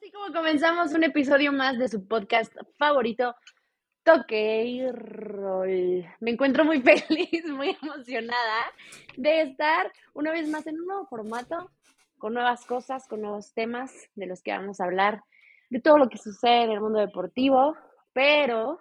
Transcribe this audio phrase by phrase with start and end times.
[0.00, 3.34] Así como comenzamos un episodio más de su podcast favorito,
[4.04, 6.06] Toque y Roll.
[6.20, 8.66] Me encuentro muy feliz, muy emocionada
[9.16, 11.72] de estar una vez más en un nuevo formato,
[12.16, 15.20] con nuevas cosas, con nuevos temas de los que vamos a hablar,
[15.68, 17.76] de todo lo que sucede en el mundo deportivo,
[18.12, 18.80] pero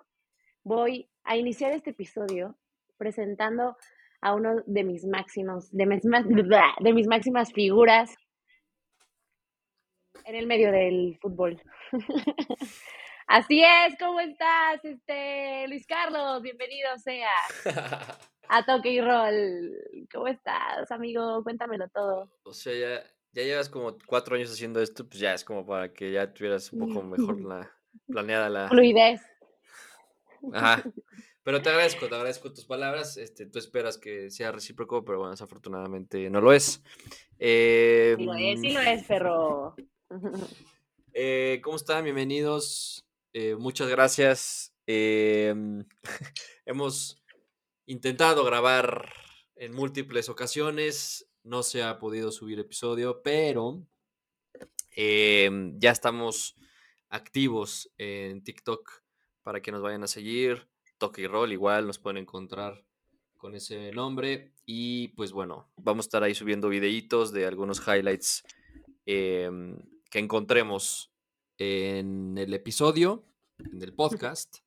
[0.63, 2.55] voy a iniciar este episodio
[2.97, 3.75] presentando
[4.21, 8.15] a uno de mis máximos, de mis, de mis máximas figuras
[10.28, 11.61] en el medio del fútbol.
[13.28, 16.42] Así es, ¿cómo estás, este Luis Carlos?
[16.42, 17.29] Bienvenido sea
[18.50, 19.74] a Toque y Roll.
[20.14, 21.42] ¿Cómo estás, amigo?
[21.43, 22.29] Cuéntamelo todo.
[22.43, 25.93] O sea, ya, ya llevas como cuatro años haciendo esto, pues ya es como para
[25.93, 27.71] que ya tuvieras un poco mejor la
[28.07, 29.21] planeada la fluidez.
[30.54, 30.84] Ajá.
[31.43, 33.16] Pero te agradezco, te agradezco tus palabras.
[33.16, 36.84] Este, tú esperas que sea recíproco, pero bueno, desafortunadamente no lo es.
[37.39, 39.73] Eh, sí lo es, sí lo es, perro.
[41.20, 42.03] Eh, ¿Cómo están?
[42.03, 43.04] Bienvenidos.
[43.34, 44.72] Eh, muchas gracias.
[44.86, 45.84] Em,
[46.66, 47.23] hemos
[47.88, 49.12] intentado grabar
[49.56, 51.28] en múltiples ocasiones.
[51.44, 53.84] No se ha podido subir episodio, pero
[54.96, 56.56] ya estamos
[57.09, 58.88] activos en TikTok
[59.42, 60.70] para que nos vayan a seguir.
[61.00, 62.86] Toque y Roll, igual nos pueden encontrar
[63.38, 64.53] con ese nombre.
[64.68, 68.44] Y pues bueno, vamos a estar ahí subiendo videitos de algunos highlights
[69.08, 69.80] em,
[70.18, 71.14] que encontremos
[71.60, 73.23] en el episodio,
[73.60, 74.62] en el podcast.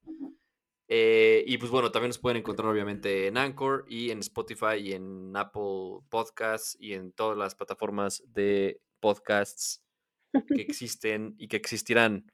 [0.87, 4.92] Eh, y pues bueno, también nos pueden encontrar obviamente en Anchor y en Spotify y
[4.92, 9.84] en Apple Podcasts y en todas las plataformas de podcasts
[10.33, 12.31] que existen y que existirán.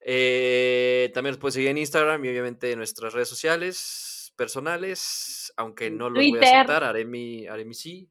[0.00, 5.90] Eh, también nos pueden seguir en Instagram y obviamente en nuestras redes sociales personales, aunque
[5.90, 8.10] no los voy a aceptar, haré mi, haré mi sí.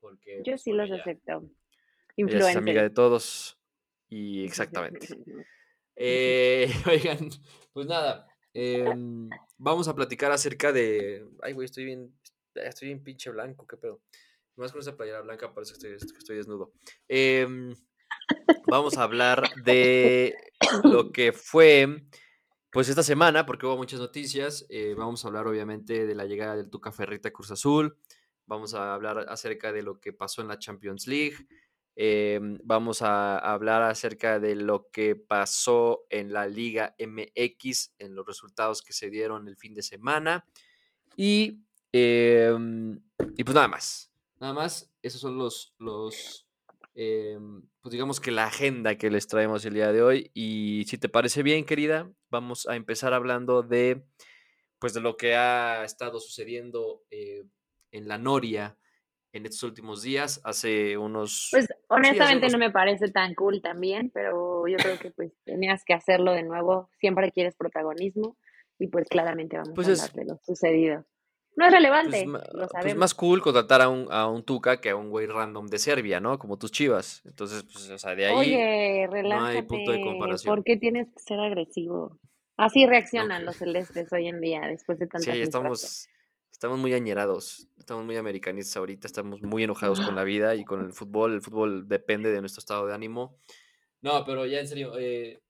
[0.00, 1.48] Porque, Yo pues, sí los acepto.
[2.16, 3.55] Es amiga de todos.
[4.08, 5.08] Y exactamente.
[5.96, 7.30] Eh, oigan,
[7.72, 11.26] pues nada, em, vamos a platicar acerca de.
[11.42, 12.14] Ay, güey, estoy bien,
[12.54, 14.02] estoy bien pinche blanco, qué pedo.
[14.56, 16.72] Más con esa playera blanca parece que estoy, estoy desnudo.
[17.08, 17.74] Em,
[18.66, 20.34] vamos a hablar de
[20.84, 22.08] lo que fue,
[22.70, 24.66] pues esta semana, porque hubo muchas noticias.
[24.70, 27.98] Eh, vamos a hablar, obviamente, de la llegada del Tuca Ferrita Cruz Azul.
[28.46, 31.36] Vamos a hablar acerca de lo que pasó en la Champions League.
[31.98, 38.26] Em, vamos a hablar acerca de lo que pasó en la Liga MX, en los
[38.26, 40.44] resultados que se dieron el fin de semana.
[41.16, 41.62] Y,
[41.92, 43.00] em,
[43.34, 44.12] y pues nada más.
[44.38, 46.46] Nada más, esos son los, los
[46.94, 50.30] em, pues digamos que la agenda que les traemos el día de hoy.
[50.34, 54.04] Y si te parece bien, querida, vamos a empezar hablando de,
[54.78, 57.44] pues de lo que ha estado sucediendo eh,
[57.90, 58.76] en la Noria
[59.36, 61.48] en estos últimos días, hace unos...
[61.50, 65.94] Pues honestamente no me parece tan cool también, pero yo creo que pues tenías que
[65.94, 68.36] hacerlo de nuevo, siempre quieres protagonismo
[68.78, 71.04] y pues claramente vamos pues a hablar de lo sucedido.
[71.56, 72.92] No es relevante, pues, lo pues, sabemos.
[72.92, 75.78] Es más cool contratar a un, a un Tuca que a un güey random de
[75.78, 76.38] Serbia, ¿no?
[76.38, 77.22] Como tus chivas.
[77.24, 80.54] Entonces, pues, o sea, de ahí Oye, relájate, no hay punto de comparación.
[80.54, 82.18] ¿Por qué tienes que ser agresivo?
[82.58, 86.08] Así reaccionan los celestes hoy en día, después de tantas Sí, estamos,
[86.56, 90.82] estamos muy añerados, estamos muy americanistas ahorita, estamos muy enojados con la vida y con
[90.82, 91.34] el fútbol.
[91.34, 93.38] El fútbol depende de nuestro estado de ánimo.
[94.00, 95.42] No, pero ya en serio, eh,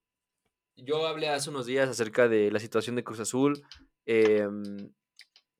[0.75, 3.63] yo hablé hace unos días acerca de la situación de Cruz Azul.
[4.05, 4.93] Em,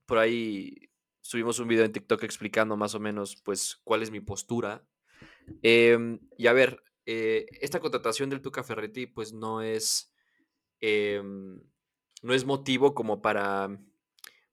[0.05, 0.75] por ahí
[1.21, 4.85] subimos un video en TikTok explicando más o menos, pues, cuál es mi postura.
[5.63, 10.13] Em, y a ver, eh, esta contratación del Tuca Ferretti, pues, no es,
[10.81, 11.63] em,
[12.23, 13.79] no es motivo como para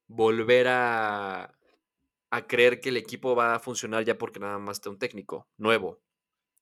[0.07, 1.55] volver a,
[2.33, 5.47] a creer que el equipo va a funcionar ya porque nada más está un técnico
[5.57, 6.01] nuevo,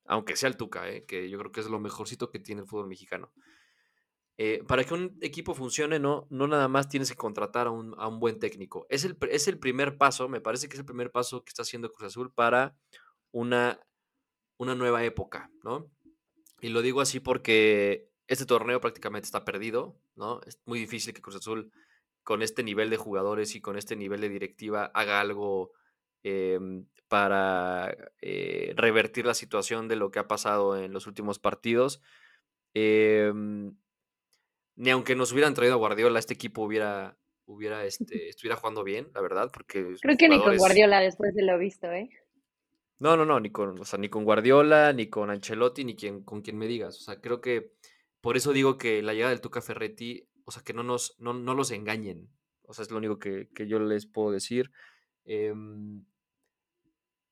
[0.06, 1.06] aunque sea el Tuca, ¿eh?
[1.06, 3.31] que yo creo que es lo mejorcito que tiene el fútbol mexicano.
[4.38, 7.96] Eh, para que un equipo funcione, no, no nada más tienes que contratar a un,
[7.97, 8.85] a un buen técnico.
[8.90, 11.62] Es el, es el, primer paso, me parece que es el primer paso que está
[11.62, 12.75] haciendo Cruz Azul para
[13.31, 13.80] una,
[14.57, 15.90] una nueva época, ¿no?
[16.60, 20.42] Y lo digo así porque este torneo prácticamente está perdido, ¿no?
[20.45, 21.71] Es muy difícil que Cruz Azul
[22.23, 25.71] con este nivel de jugadores y con este nivel de directiva haga algo
[26.23, 32.01] em, para eh, revertir la situación de lo que ha pasado en los últimos partidos.
[32.73, 33.75] Em,
[34.75, 39.09] ni aunque nos hubieran traído a Guardiola, este equipo hubiera, hubiera este, estuviera jugando bien,
[39.13, 39.95] la verdad, porque...
[40.01, 42.09] Creo que ni con Guardiola después de lo visto, ¿eh?
[43.00, 46.24] No, no, no, ni con, o sea, ni con Guardiola, ni con Ancelotti, ni quien,
[46.24, 46.97] con quien me digas.
[46.97, 47.71] O sea, creo que
[48.21, 51.33] por eso digo que la llegada del Tuca Ferretti o sea, que no, nos, no,
[51.33, 52.30] los engañen.
[52.63, 54.69] O sea, es lo único que, yo les puedo decir.
[55.24, 56.03] Em,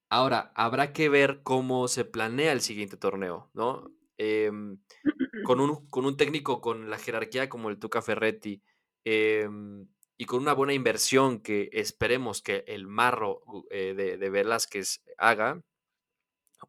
[0.08, 3.92] ahora, habrá que ver cómo se planea el siguiente torneo, ¿no?
[4.18, 4.78] Em,
[5.44, 8.64] con un, con un técnico con la jerarquía como el Tuca Ferretti
[9.04, 15.04] em, y con una buena inversión que esperemos que el marro eh, de, de Velázquez
[15.18, 15.62] haga,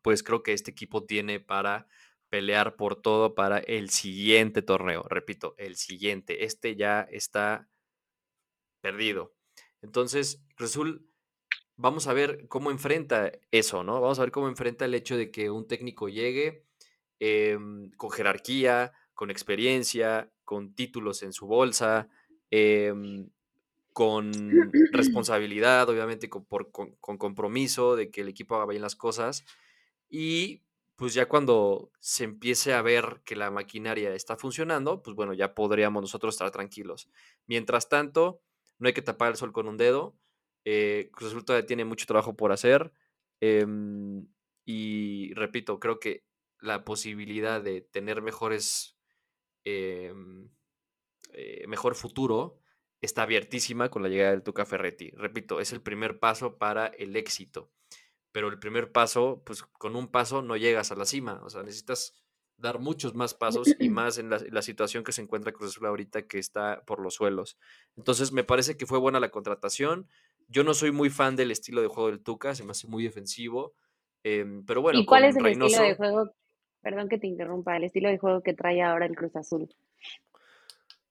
[0.03, 1.87] pues creo que este equipo tiene para
[2.31, 5.03] pelear por todo para el siguiente torneo.
[5.09, 6.45] Repito, el siguiente.
[6.45, 7.69] Este ya está
[8.81, 9.35] perdido.
[9.83, 11.07] Entonces, Cruzul,
[11.77, 14.01] vamos a ver cómo enfrenta eso, ¿no?
[14.01, 16.65] Vamos a ver cómo enfrenta el hecho de que un técnico llegue
[17.19, 22.09] em, con jerarquía, con experiencia, con títulos en su bolsa,
[22.51, 23.29] em,
[23.93, 24.31] con
[24.93, 29.45] responsabilidad, obviamente con, con compromiso de que el equipo haga bien las cosas.
[30.09, 30.63] Y
[31.01, 35.55] pues ya cuando se empiece a ver que la maquinaria está funcionando, pues bueno, ya
[35.55, 37.09] podríamos nosotros estar tranquilos.
[37.47, 38.43] Mientras tanto,
[38.79, 40.15] no hay que tapar el sol con un dedo.
[40.67, 42.93] Eh, Cruz Azul todavía tiene mucho trabajo por hacer.
[43.41, 44.27] Em,
[44.67, 46.27] y repito, creo que
[46.59, 48.99] la posibilidad de tener mejores,
[49.65, 50.51] em,
[51.33, 52.59] eh, mejor futuro
[53.01, 55.13] está abiertísima con la llegada del Tuca Ferretti.
[55.13, 57.71] Repito, es el primer paso para el éxito
[58.33, 61.63] pero el primer paso, pues con un paso no llegas a la cima, o sea,
[61.63, 62.15] necesitas
[62.57, 66.27] dar muchos más pasos y más en la, situación que se encuentra Cruz Azul ahorita
[66.27, 67.59] que está por los suelos.
[67.97, 70.07] Entonces, me parece que fue buena la contratación.
[70.49, 73.05] Yo no soy muy fan del estilo de juego del Tuca, se me hace muy
[73.05, 73.75] defensivo,
[74.23, 74.99] em, pero bueno.
[74.99, 76.31] ¿Y cuál es el estilo de juego?
[76.83, 79.69] Perdón que te interrumpa, el estilo de juego que trae ahora el Cruz Azul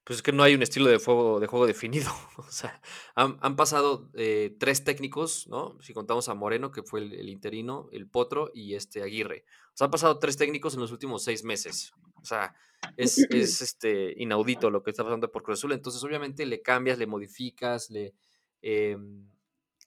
[0.10, 2.10] pues es que no hay un estilo de juego, de juego definido.
[2.38, 2.82] O sea,
[3.14, 5.78] han, pasado eh, tres técnicos, ¿no?
[5.82, 9.46] Si contamos a Moreno, que fue el, interino, el Potro y este Aguirre.
[9.68, 11.92] O sea, han pasado tres técnicos en los últimos seis meses.
[12.16, 12.56] O sea,
[12.98, 15.74] es, este, inaudito lo que está pasando por Cruz Azul.
[15.74, 18.16] Entonces, obviamente, le cambias, le modificas, le,
[18.64, 19.30] em,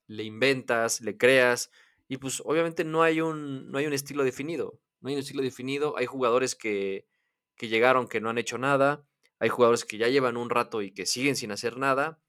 [0.07, 1.69] le inventas, le creas.
[2.07, 4.79] Y pues, obviamente, no hay un, no hay un estilo definido.
[5.01, 5.97] No hay un estilo definido.
[5.97, 7.09] Hay jugadores que,
[7.57, 9.05] que llegaron que no han hecho nada
[9.43, 12.23] hay jugadores que ya llevan un rato y que siguen sin hacer nada,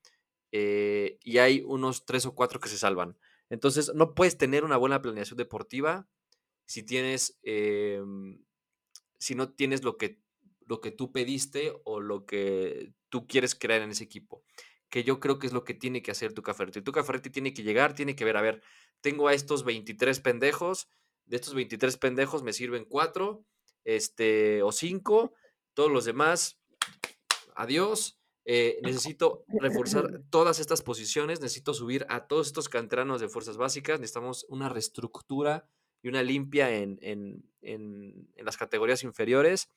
[0.51, 3.19] eh, y hay unos tres o cuatro que se salvan.
[3.51, 6.09] Entonces, no puedes tener una buena planeación deportiva
[6.65, 8.43] si tienes, em,
[9.19, 10.21] si no tienes lo que,
[10.65, 14.43] lo que tú pediste o lo que tú quieres crear en ese equipo.
[14.89, 16.81] Que yo creo que es lo que tiene que hacer tu Ferretti.
[16.81, 18.63] Tu Ferretti tiene que llegar, tiene que ver, a ver,
[19.01, 20.87] tengo a estos 23 pendejos,
[21.25, 23.45] de estos 23 pendejos me sirven cuatro,
[23.83, 25.35] este, o cinco,
[25.75, 26.62] todos los demás
[27.55, 28.19] adiós.
[28.45, 34.01] Eh, necesito reforzar todas estas posiciones, necesito subir a todos estos canteranos de fuerzas básicas,
[34.01, 35.65] necesitamos una reestructura
[36.01, 37.49] y una limpia en,
[38.35, 39.69] las categorías inferiores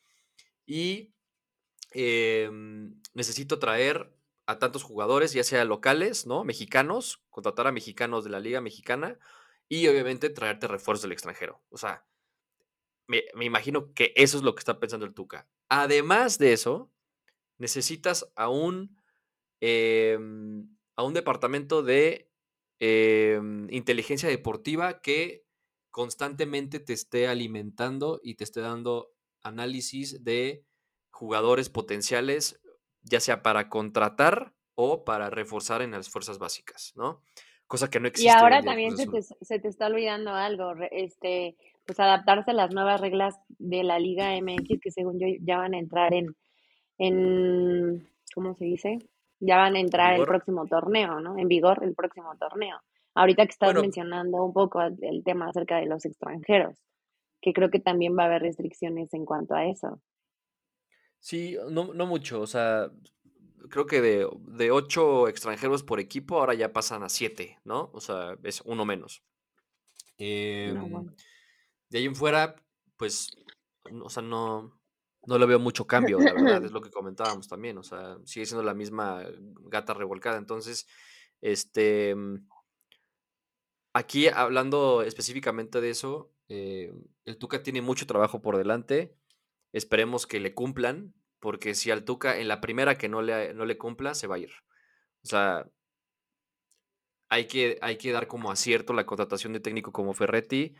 [0.66, 1.14] y
[1.92, 4.12] em, necesito traer
[4.46, 6.42] a tantos jugadores, ya sea locales, ¿no?
[6.42, 9.18] Mexicanos, contratar a mexicanos de la Liga Mexicana
[9.68, 11.62] y obviamente traerte refuerzos del extranjero.
[11.68, 12.04] O sea,
[13.06, 15.48] me, me imagino que eso es lo que está pensando el Tuca.
[15.68, 16.90] Además de eso,
[17.58, 18.96] necesitas a un,
[19.60, 22.30] em, a un departamento de
[22.78, 25.46] em, inteligencia deportiva que
[25.90, 30.62] constantemente te esté alimentando y te esté dando análisis de
[31.10, 32.60] jugadores potenciales,
[33.00, 37.22] ya sea para contratar o para reforzar en las fuerzas básicas, ¿no?
[37.66, 38.30] Cosa que no existe.
[38.30, 41.56] Y ahora también se te, se te, está olvidando algo, este,
[41.86, 45.74] pues adaptarse a las nuevas reglas de la Liga MX que según yo ya van
[45.74, 46.36] a entrar en,
[46.98, 48.98] en, ¿cómo se dice?
[49.40, 51.38] Ya van a entrar el próximo torneo, ¿no?
[51.38, 52.80] En vigor el próximo torneo.
[53.14, 56.76] Ahorita que estás mencionando un poco el tema acerca de los extranjeros,
[57.40, 60.00] que creo que también va a haber restricciones en cuanto a eso.
[61.18, 62.90] Sí, no, no mucho, o sea,
[63.68, 67.90] creo que de, de, ocho extranjeros por equipo ahora ya pasan a siete, ¿no?
[67.92, 69.22] O sea, es uno menos.
[70.18, 71.10] Em,
[71.88, 72.56] de ahí en fuera,
[72.96, 73.36] pues,
[74.02, 74.78] o sea, no,
[75.26, 78.46] no le veo mucho cambio, la verdad, es lo que comentábamos también, o sea, sigue
[78.46, 79.24] siendo la misma
[79.64, 80.38] gata revolcada.
[80.38, 80.86] Entonces,
[81.40, 82.48] este, mm,
[83.92, 86.92] aquí hablando específicamente de eso, eh,
[87.24, 89.16] el Tuca tiene mucho trabajo por delante,
[89.72, 93.64] esperemos que le cumplan, porque si al Tuca en la primera que no le, no
[93.64, 94.50] le cumpla, se va a ir.
[95.22, 95.68] O sea,
[97.28, 100.74] hay que, hay que dar como acierto la contratación de técnico como Ferretti,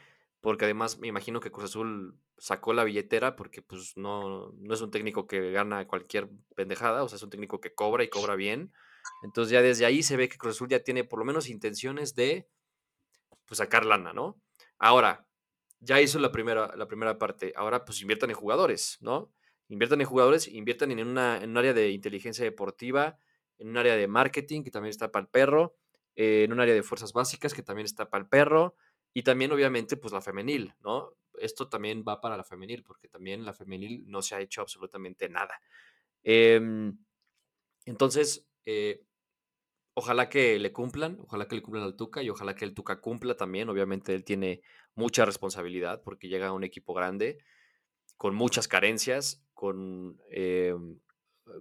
[0.47, 4.81] porque además me imagino que Cruz Azul sacó la billetera porque pues no, no es
[4.81, 8.37] un técnico que gana cualquier pendejada, o sea, es un técnico que cobra y cobra
[8.37, 8.73] bien.
[9.25, 12.15] Entonces ya desde ahí se ve que Cruz Azul ya tiene por lo menos intenciones
[12.15, 12.49] de
[13.45, 14.41] pues sacar lana, ¿no?
[14.79, 15.27] Ahora,
[15.81, 19.33] ya hizo la primera, la primera parte, ahora pues inviertan en jugadores, ¿no?
[19.67, 23.19] Inviertan en jugadores, inviertan en, una, en un área de inteligencia deportiva,
[23.59, 25.77] en un área de marketing que también está para el perro,
[26.15, 28.77] en un área de fuerzas básicas que también está para el perro,
[29.17, 31.15] Y también, obviamente, pues la femenil, ¿no?
[31.39, 35.31] Esto también va para la femenil, porque también la femenil no se ha hecho absolutamente
[35.31, 35.59] nada.
[36.23, 36.99] Em,
[37.87, 39.03] entonces, eh,
[39.95, 43.01] ojalá que le cumplan, ojalá que le cumplan al Tuca y ojalá que el Tuca
[43.01, 43.71] cumpla también.
[43.71, 44.61] Obviamente él tiene
[44.95, 47.39] mucha responsabilidad porque llega a un equipo grande
[48.19, 51.01] con muchas carencias, con, em,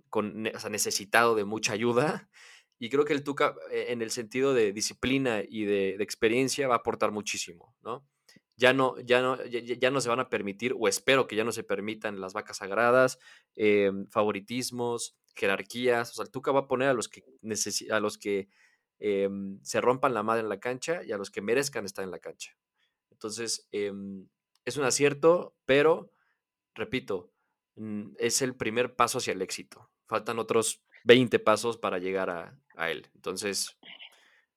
[0.10, 2.30] con o sea, necesitado de mucha ayuda.
[2.78, 6.76] Y creo que el Tuca, eh, en el sentido de disciplina y de, experiencia, va
[6.76, 8.06] a aportar muchísimo, ¿no?
[8.58, 11.52] ya no, ya no, ya, no se van a permitir, o espero que ya no
[11.52, 13.20] se permitan las vacas sagradas,
[13.56, 16.12] em, favoritismos, jerarquías.
[16.12, 17.26] O sea, el Tuca va a poner a los que,
[17.92, 18.48] a los que
[19.00, 22.12] em, se rompan la madre en la cancha y a los que merezcan estar en
[22.12, 22.58] la cancha.
[23.12, 23.68] Entonces,
[24.66, 26.12] es un acierto, pero,
[26.76, 27.32] repito,
[27.76, 29.90] mm, es el primer paso hacia el éxito.
[30.08, 33.08] Faltan otros 20 pasos para llegar a, a él.
[33.16, 33.78] Entonces,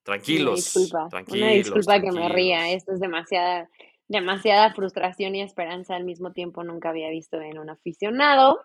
[0.08, 0.74] Tranquilos.
[0.74, 2.72] Una disculpa, tranquilos, una disculpa que me ría.
[2.72, 3.68] Esto es demasiada,
[4.06, 6.64] demasiada frustración y esperanza al mismo tiempo.
[6.64, 8.58] Nunca había visto en un aficionado.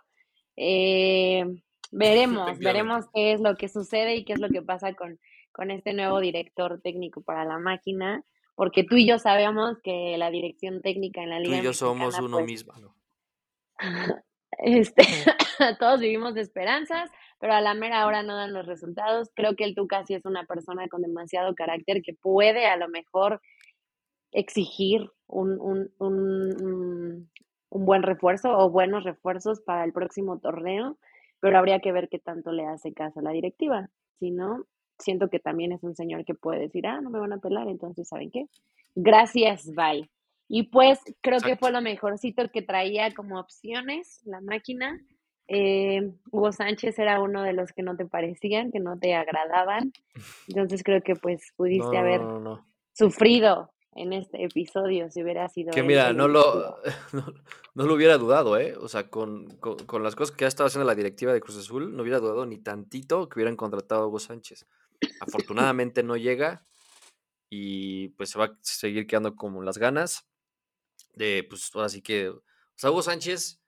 [0.56, 1.44] Eh,
[1.92, 5.20] veremos, veremos qué es lo que sucede y qué es lo que pasa con,
[5.52, 8.24] con este nuevo director técnico para la máquina.
[8.56, 11.58] Porque tú y yo sabemos que la dirección técnica en la liga.
[11.58, 12.74] Tú y yo somos uno pues mismo.
[14.60, 15.04] Este,
[15.80, 17.10] todos vivimos de esperanzas,
[17.44, 19.30] pero a la mera hora no dan los resultados.
[19.36, 22.88] Creo que el Tuca sí es una persona con demasiado carácter que puede a lo
[22.88, 23.42] mejor
[24.32, 27.30] exigir un, un, un,
[27.70, 30.98] un buen refuerzo o buenos refuerzos para el próximo torneo,
[31.42, 33.90] pero habría que ver qué tanto le hace caso a la directiva.
[34.20, 34.64] Si no,
[34.98, 37.68] siento que también es un señor que puede decir, ah, no me van a pelar,
[37.68, 38.46] entonces, ¿saben qué?
[38.96, 40.10] Gracias, bye.
[40.48, 44.98] Y pues creo que fue lo mejorcito que traía como opciones la máquina.
[45.48, 49.92] Eh, Hugo Sánchez era uno de los que no te parecían, que no te agradaban.
[50.48, 52.22] Entonces creo que pues pudiste haber
[52.94, 55.72] sufrido en este episodio si hubiera sido...
[55.72, 56.78] Que mira, no lo,
[57.76, 58.76] no, lo hubiera dudado, ¿eh?
[58.80, 61.96] O sea, con, con, las cosas que ha estado haciendo la directiva de Cruz Azul,
[61.96, 64.66] no hubiera dudado ni tantito que hubieran contratado a Hugo Sánchez.
[65.20, 66.66] Afortunadamente no llega
[67.50, 70.28] y pues se va a seguir quedando con las ganas
[71.14, 72.42] de, pues ahora sí que, o
[72.76, 73.63] sea, Hugo Sánchez,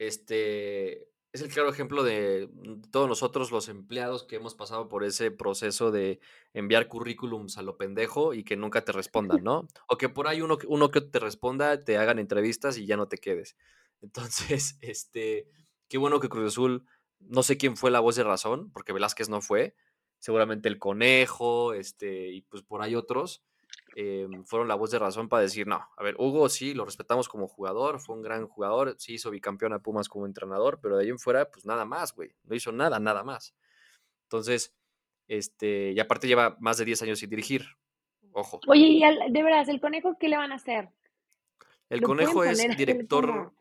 [0.00, 2.48] este, es el claro ejemplo de
[2.90, 6.20] todos nosotros los empleados que hemos pasado por ese proceso de
[6.54, 9.68] enviar currículums a lo pendejo y que nunca te respondan, ¿no?
[9.88, 13.08] O que por ahí uno, uno que te responda, te hagan entrevistas y ya no
[13.08, 13.58] te quedes.
[14.00, 15.46] Entonces, este,
[15.86, 16.86] qué bueno que Cruz Azul,
[17.18, 19.76] no sé quién fue la voz de razón, porque Velázquez no fue,
[20.18, 23.42] seguramente el conejo, este, y pues por ahí otros,
[23.96, 27.28] eh, fueron la voz de razón para decir, no, a ver, Hugo sí, lo respetamos
[27.28, 31.04] como jugador, fue un gran jugador, sí hizo bicampeón a Pumas como entrenador, pero de
[31.04, 33.54] ahí en fuera, pues nada más, güey, no hizo nada, nada más.
[34.24, 34.76] Entonces,
[35.26, 37.64] este, y aparte lleva más de 10 años sin dirigir,
[38.32, 38.60] ojo.
[38.68, 40.90] Oye, y de veras, ¿el conejo qué le van a hacer?
[41.88, 43.52] El conejo es director,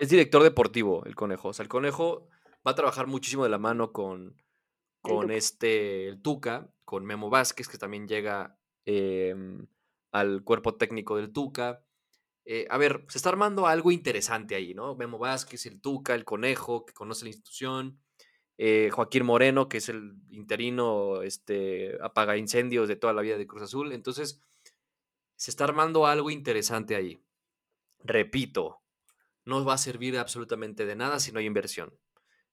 [0.00, 2.28] es director deportivo, el conejo, o sea, el conejo
[2.66, 4.42] va a trabajar muchísimo de la mano con,
[5.02, 9.66] con este, el Tuca, con Memo Vázquez, que también llega Em,
[10.12, 11.84] al cuerpo técnico del Tuca.
[12.44, 14.94] Eh, a ver, se está armando algo interesante ahí, ¿no?
[14.94, 18.00] Memo Vázquez, el Tuca, el Conejo, que conoce la institución,
[18.58, 23.46] eh, Joaquín Moreno, que es el interino, este, apaga incendios de toda la vida de
[23.46, 23.92] Cruz Azul.
[23.92, 24.42] Entonces,
[25.36, 27.24] se está armando algo interesante ahí.
[28.04, 28.82] Repito,
[29.44, 31.96] no va a servir absolutamente de nada si no hay inversión.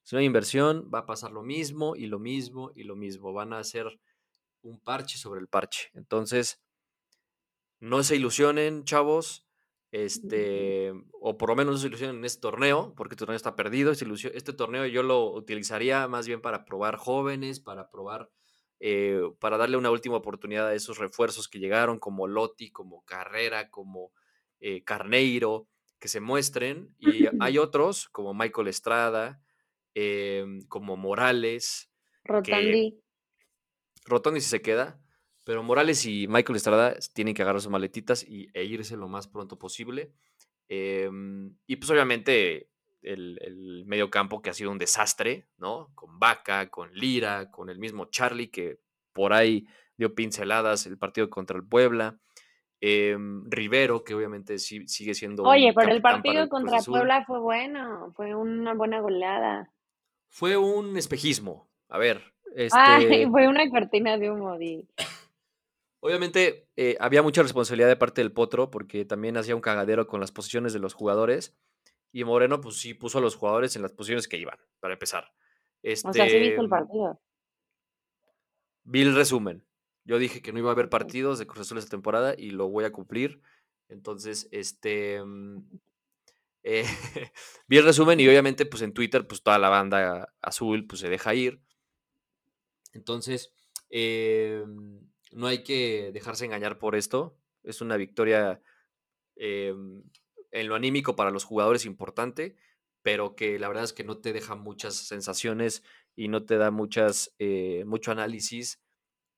[0.03, 3.33] Si no hay inversión, va a pasar lo mismo y lo mismo y lo mismo.
[3.33, 3.99] Van a ser
[4.61, 5.89] un parche sobre el parche.
[5.93, 6.61] Entonces,
[7.79, 9.45] no se ilusionen, chavos.
[9.91, 13.55] Este, o por lo menos no se ilusionen en este torneo, porque este torneo está
[13.55, 13.91] perdido.
[13.91, 18.29] Este, torneo yo lo utilizaría más bien para probar jóvenes, para probar,
[18.79, 23.71] eh, para darle una última oportunidad a esos refuerzos que llegaron, como Lotti, como Carrera,
[23.71, 24.11] como
[24.59, 26.93] eh, Carneiro, que se muestren.
[26.99, 29.41] Y hay otros, como Michael Estrada,
[29.95, 31.91] em, como Morales.
[32.23, 33.01] Rotandi.
[34.05, 34.99] Rotondi si se queda,
[35.43, 39.27] pero Morales y Michael Estrada tienen que agarrar sus maletitas y, e irse lo más
[39.27, 40.13] pronto posible.
[40.67, 42.69] Em, y pues obviamente
[43.01, 45.91] el, el medio campo que ha sido un desastre, ¿no?
[45.95, 48.79] Con Vaca, con Lira, con el mismo Charlie que
[49.13, 52.19] por ahí dio pinceladas el partido contra el Puebla.
[52.81, 55.43] Em, Rivero, que obviamente sí, sigue siendo.
[55.43, 59.73] Oye, pero el partido contra Puebla fue bueno, fue una buena goleada.
[60.29, 61.69] Fue un espejismo.
[61.89, 64.57] A ver, este, fue una cortina de humo.
[66.01, 70.19] Obviamente eh, había mucha responsabilidad de parte del Potro porque también hacía un cagadero con
[70.21, 71.57] las posiciones de los jugadores
[72.11, 75.25] y Moreno pues sí puso a los jugadores en las posiciones que iban, para empezar.
[75.83, 77.21] o sea, sí viste el este, partido.
[78.83, 79.65] Vi el resumen.
[80.05, 82.69] Yo dije que no iba a haber partidos de Cruz Azul esta temporada y lo
[82.69, 83.41] voy a cumplir.
[83.89, 85.23] Entonces, este.
[85.23, 85.59] mm,
[86.63, 86.83] eh,
[87.67, 91.09] vi el resumen y obviamente, pues en Twitter, pues toda la banda azul, pues se
[91.09, 91.61] deja ir.
[92.91, 93.53] Entonces,
[93.89, 94.63] eh,
[95.31, 97.37] no hay que dejarse engañar por esto.
[97.63, 98.61] Es una victoria
[99.35, 99.73] eh,
[100.51, 102.55] en lo anímico para los jugadores importante,
[103.01, 105.83] pero que la verdad es que no te deja muchas sensaciones
[106.15, 108.81] y no te da muchas, eh, mucho análisis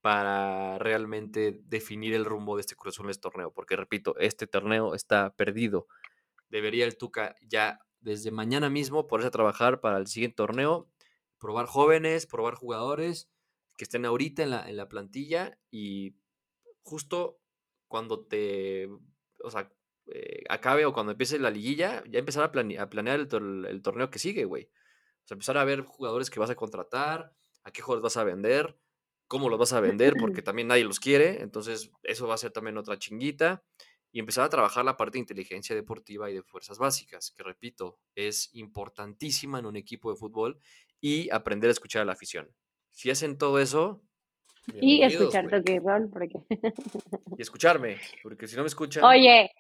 [0.02, 3.52] para realmente definir el rumbo de este Cruz este torneo.
[3.52, 5.88] Porque repito, este torneo está perdido.
[6.50, 10.90] Debería el Tuca ya desde mañana mismo ponerse a trabajar para el siguiente torneo,
[11.38, 13.30] probar jóvenes, probar jugadores
[13.82, 16.16] que estén ahorita en la, en la plantilla y
[16.84, 17.42] justo
[17.88, 18.88] cuando te,
[19.44, 19.74] o sea,
[20.06, 23.68] eh, acabe o cuando empiece la liguilla, ya empezar a, plane- a planear el, tor-
[23.68, 24.66] el torneo que sigue, güey.
[24.66, 28.24] O sea, empezar a ver jugadores que vas a contratar, a qué jugadores vas a
[28.24, 28.78] vender,
[29.28, 31.42] cómo los vas a vender, porque también nadie los quiere.
[31.42, 33.66] Entonces, eso va a ser también otra chinguita.
[34.12, 38.00] Y empezar a trabajar la parte de inteligencia deportiva y de fuerzas básicas, que repito,
[38.14, 40.60] es importantísima en un equipo de fútbol
[41.00, 42.54] y aprender a escuchar a la afición.
[42.92, 44.02] Si hacen todo eso,
[44.80, 46.40] Y escuchar toque roll, porque.
[47.38, 49.52] Y escucharme, porque si no me escuchan, Oye,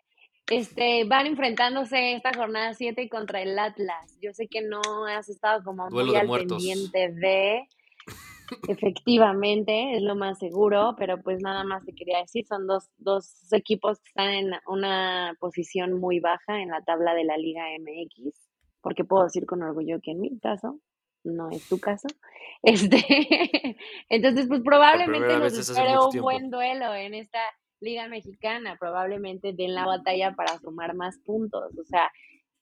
[0.49, 4.17] este, van enfrentándose esta jornada 7 contra el Atlas.
[4.21, 6.57] Yo sé que no has estado como duelo muy de al muertos.
[6.57, 7.67] pendiente de.
[8.67, 13.51] Efectivamente, es lo más seguro, pero pues nada más te quería decir, son dos, dos
[13.53, 18.35] equipos que están en una posición muy baja en la tabla de la Liga MX,
[18.81, 20.81] porque puedo decir con orgullo que en mi caso,
[21.23, 22.07] no es tu caso,
[22.63, 23.77] este,
[24.09, 26.23] entonces pues probablemente nos espere un tiempo.
[26.25, 27.39] buen duelo en esta
[27.79, 32.11] Liga Mexicana, probablemente den la batalla para sumar más puntos, o sea,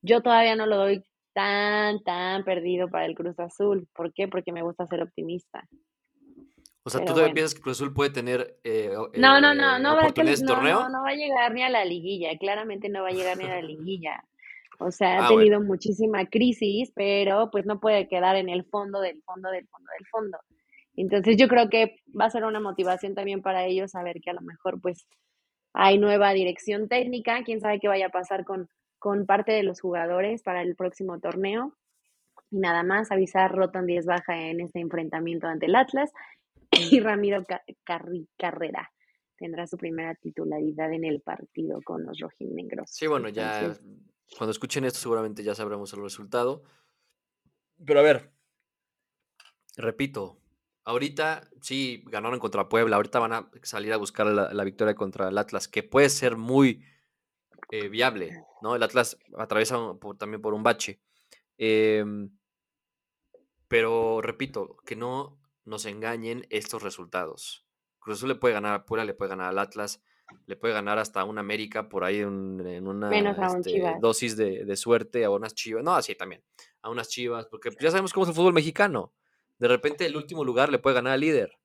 [0.02, 3.88] yo todavía no lo doy tan, tan perdido para el Cruz Azul.
[3.94, 4.28] ¿Por qué?
[4.28, 5.68] Porque me gusta ser optimista.
[6.84, 7.36] O sea, ¿tú todavía bueno.
[7.36, 10.46] piensas que Cruz Azul puede tener eh, No, no, no, eh, no va, a no,
[10.46, 10.80] torneo?
[10.82, 13.46] no, no va a llegar ni a la liguilla, claramente no va a llegar ni
[13.46, 14.24] a la liguilla.
[14.80, 19.02] O sea, ha Ah, tenido muchísima crisis, pero pues no puede quedar en el fondo
[19.02, 20.38] del fondo del fondo del fondo.
[20.96, 24.34] Entonces yo creo que va a ser una motivación también para ellos saber que a
[24.34, 25.06] lo mejor pues
[25.74, 29.82] hay nueva dirección técnica, quién sabe qué vaya a pasar con, con parte de los
[29.82, 31.74] jugadores para el próximo torneo.
[32.50, 36.12] Y nada más avisar Roton 10 baja en este enfrentamiento ante el Atlas
[36.72, 37.44] y Ramiro
[38.38, 38.90] Carrera
[39.38, 42.90] tendrá su primera titularidad en el partido con los rojinegros.
[42.92, 43.86] Sí, bueno, ya Entonces,
[44.38, 46.64] cuando escuchen esto seguramente ya sabremos el resultado.
[47.86, 48.34] Pero a ver,
[49.78, 50.40] repito,
[50.84, 55.30] ahorita sí ganaron contra Puebla, ahorita van a salir a buscar la, la victoria contra
[55.30, 56.84] el Atlas, que puede ser muy
[57.72, 58.76] eh, viable, ¿no?
[58.76, 61.02] El Atlas atraviesa un- por- también por un bache.
[61.58, 62.32] Em,
[63.68, 67.66] pero repito, que no nos engañen estos resultados.
[68.00, 70.02] Cruz Azul le puede ganar a Puebla, le puede ganar al Atlas,
[70.46, 74.66] le puede ganar hasta un América por ahí en, en una un este, dosis de,
[74.66, 75.84] de suerte, a unas chivas.
[75.84, 76.44] No, así también,
[76.82, 79.14] a unas chivas, porque ya sabemos cómo es el fútbol mexicano.
[79.58, 81.60] De repente el último lugar le puede ganar al líder.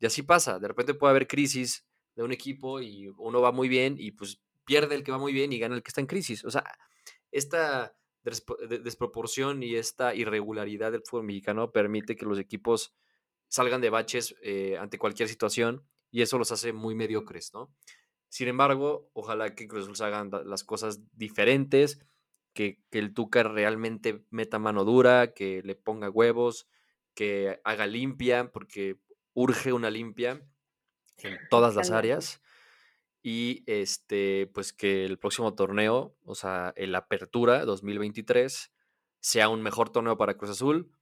[0.00, 0.58] Y así pasa.
[0.58, 4.40] De repente puede haber crisis de un equipo y uno va muy bien y pues
[4.64, 6.44] pierde el que va muy bien y gana el que está en crisis.
[6.44, 6.64] O sea,
[7.30, 12.94] esta desproporción y esta irregularidad del fútbol mexicano permite que los equipos
[13.48, 17.74] salgan de baches eh, ante cualquier situación y eso los hace muy mediocres, ¿no?
[18.28, 22.00] Sin embargo, ojalá que Cruz Azul hagan las cosas diferentes,
[22.52, 26.68] que, que el Tuca realmente meta mano dura, que le ponga huevos,
[27.14, 29.00] que haga limpia, porque
[29.32, 30.42] urge una limpia
[31.18, 32.42] en todas las áreas.
[33.22, 38.72] Y este, pues que el próximo torneo, o sea, el Apertura 2023,
[39.20, 40.92] sea un mejor torneo para Cruz Azul,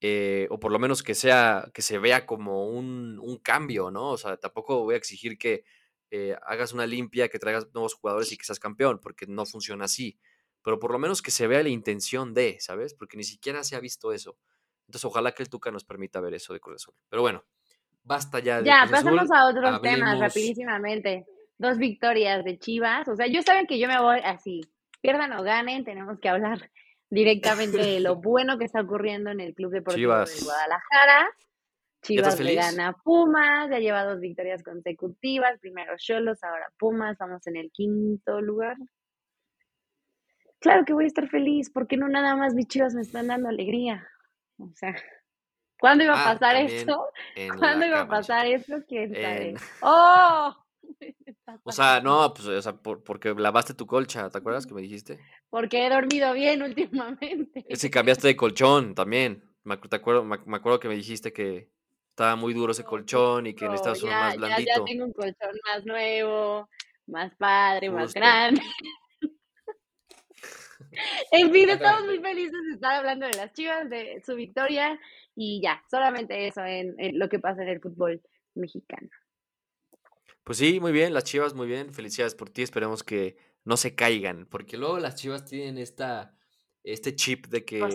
[0.00, 4.10] eh, o por lo menos que sea, que se vea como un, un cambio, ¿no?
[4.10, 5.64] O sea, tampoco voy a exigir que
[6.10, 9.86] eh, hagas una limpia, que traigas nuevos jugadores y que seas campeón, porque no funciona
[9.86, 10.18] así.
[10.62, 12.94] Pero por lo menos que se vea la intención de, ¿sabes?
[12.94, 14.38] Porque ni siquiera se ha visto eso.
[14.86, 16.94] Entonces, ojalá que el Tuca nos permita ver eso de Cruz Azul.
[17.08, 17.44] Pero bueno,
[18.02, 19.16] basta ya de Ya, Cruz Azul.
[19.16, 21.26] pasamos a otros temas rapidísimamente.
[21.58, 23.08] Dos victorias de Chivas.
[23.08, 24.60] O sea, yo saben que yo me voy así.
[25.00, 26.70] Pierdan o ganen, tenemos que hablar
[27.10, 30.44] directamente de lo bueno que está ocurriendo en el Club Deportivo de.
[30.44, 31.28] Guadalajara.
[32.00, 35.58] Chivas le gana a Pumas, ya lleva dos victorias consecutivas.
[35.58, 37.18] Primero Cholos, ahora Pumas.
[37.18, 38.76] Vamos en el quinto lugar.
[40.60, 43.48] Claro que voy a estar feliz, porque no nada más mis Chivas me están dando
[43.48, 44.06] alegría.
[44.58, 44.94] O sea,
[45.80, 47.08] ¿cuándo iba a Ah, pasar también esto?
[47.58, 48.76] ¿Cuándo iba a pasar esto?
[48.88, 49.48] ¿Quién sabe?
[49.50, 50.56] En- ¡Oh!
[51.64, 54.82] O sea, no, pues, o sea, por- porque lavaste tu colcha, ¿te acuerdas que me
[54.82, 55.18] dijiste?
[55.50, 57.64] Porque he dormido bien últimamente.
[57.68, 59.42] Es que cambiaste de colchón también.
[59.64, 61.70] Me, te acuerdo, me, ac- me acuerdo que me dijiste que
[62.10, 64.70] estaba muy duro ese colchón y que necesitabas uno más blandito.
[64.76, 66.68] Ya, tengo un colchón más nuevo,
[67.06, 68.60] más padre, más grande.
[71.32, 74.98] en fin, estamos muy felices de estar hablando de las chivas, de su victoria
[75.34, 78.20] y ya, solamente eso en, lo que pasa en el fútbol
[78.54, 79.08] mexicano.
[80.48, 81.92] Pues sí, muy bien, las chivas, muy bien.
[81.92, 82.62] Felicidades por ti.
[82.62, 86.34] Esperemos que no se caigan, porque luego las chivas tienen esta,
[86.82, 87.86] este chip de que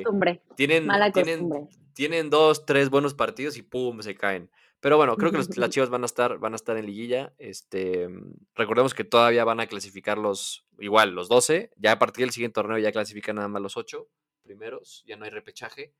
[0.55, 1.49] tienen, tienen,
[1.95, 4.51] tienen dos, tres buenos partidos y pum, se caen.
[4.81, 7.33] Pero bueno, creo que las Chivas van a estar, van a estar en liguilla.
[7.39, 8.07] Este,
[8.53, 11.71] recordemos que todavía van a clasificar los, igual, los 12.
[11.77, 14.07] Ya a partir del siguiente torneo ya clasifican nada más los 8
[14.43, 15.03] primeros.
[15.07, 15.95] Ya no hay repechaje.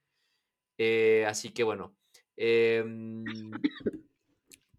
[0.78, 1.96] Eh, así que bueno.
[2.38, 3.24] Em,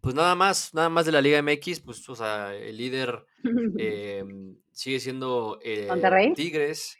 [0.05, 3.25] pues nada más, nada más de la Liga MX, pues, o sea, el líder
[3.79, 5.89] em, sigue siendo eh,
[6.35, 6.95] Tigres.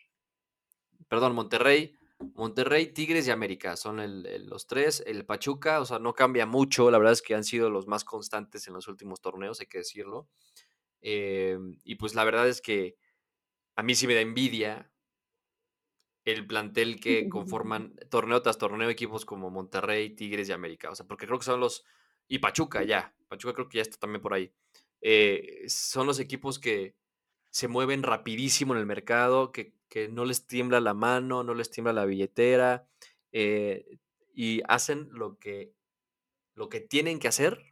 [1.07, 1.95] Perdón, Monterrey.
[2.33, 4.01] Monterrey, Tigres y América son
[4.47, 5.03] los tres.
[5.05, 6.89] El Pachuca, o sea, no cambia mucho.
[6.89, 9.77] La verdad es que han sido los más constantes en los últimos torneos, hay que
[9.77, 10.27] decirlo.
[10.99, 12.97] Em, y pues la verdad es que
[13.75, 14.91] a mí sí me da envidia
[16.25, 20.89] el plantel que conforman torneo tras torneo equipos como Monterrey, Tigres y América.
[20.89, 21.85] O sea, porque creo que son los...
[22.27, 23.13] Y Pachuca ya.
[23.27, 24.51] Pachuca creo que ya está también por ahí.
[25.01, 26.95] Eh, son los equipos que
[27.51, 31.69] se mueven rapidísimo en el mercado, que que no les tiembla la mano, no les
[31.69, 32.87] tiembla la billetera
[33.31, 33.97] eh,
[34.33, 35.73] y hacen lo que,
[36.53, 37.63] lo que tienen que hacer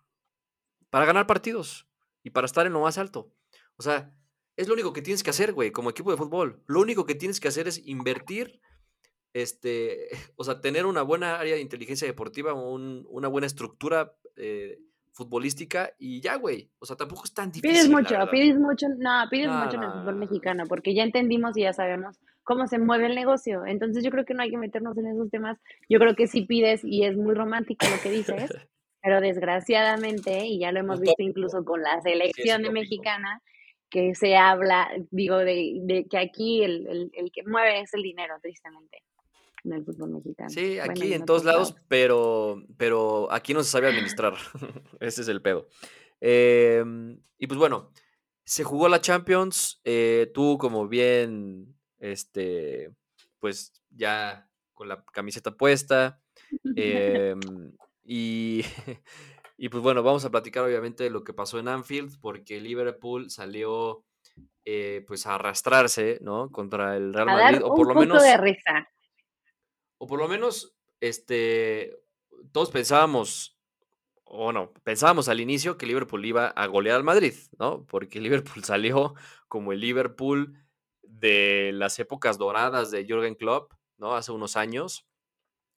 [0.90, 1.88] para ganar partidos
[2.24, 3.34] y para estar en lo más alto.
[3.76, 4.16] O sea,
[4.56, 6.64] es lo único que tienes que hacer, güey, como equipo de fútbol.
[6.68, 8.62] Lo único que tienes que hacer es invertir,
[9.34, 14.80] este, o sea, tener una buena área de inteligencia deportiva, una buena estructura eh,
[15.14, 16.70] futbolística y ya, güey.
[16.80, 17.72] O sea, tampoco es tan difícil.
[17.72, 21.62] Pides mucho, pides mucho, no, pides mucho en el fútbol mexicano, porque ya entendimos y
[21.62, 23.66] ya sabemos cómo se mueve el negocio.
[23.66, 25.60] Entonces yo creo que no hay que meternos en esos temas.
[25.88, 28.52] Yo creo que sí pides y es muy romántico lo que dices,
[29.02, 33.42] pero desgraciadamente, y ya lo hemos visto incluso con la selección de mexicana,
[33.90, 39.04] que se habla, digo, de, que aquí el, el que mueve es el dinero, tristemente
[39.64, 40.50] en el fútbol mexicano.
[40.50, 44.34] Sí, aquí en todos lados, pero, pero aquí no se sabe administrar.
[45.00, 45.68] Ese es el pedo.
[46.20, 47.92] Em, y pues bueno,
[48.46, 49.82] se jugó la Champions.
[49.84, 52.92] Eh, tú, como bien, este,
[53.40, 56.20] pues ya con la camiseta puesta.
[56.76, 57.40] Em,
[58.04, 58.64] y,
[59.58, 63.30] y pues bueno, vamos a platicar obviamente de lo que pasó en Anfield, porque Liverpool
[63.30, 64.04] salió
[64.66, 66.52] eh, pues a arrastrarse, ¿no?
[66.52, 68.22] Contra el Real Madrid, o por lo menos...
[68.22, 68.93] de risa
[70.04, 71.96] o por lo menos, este,
[72.52, 73.58] todos pensábamos,
[74.26, 77.86] o no, pensábamos al inicio que Liverpool iba a golear al Madrid, ¿no?
[77.86, 78.20] Porque
[78.52, 79.16] Liverpool salió
[79.48, 80.58] como el Liverpool
[81.04, 84.14] de las épocas doradas de Jürgen Klopp, ¿no?
[84.14, 85.08] Hace unos años.